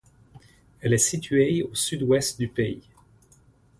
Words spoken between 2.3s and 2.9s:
du pays.